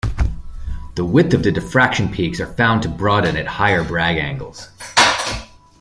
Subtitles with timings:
[0.95, 4.67] The width of the diffraction peaks are found to broaden at higher Bragg angles.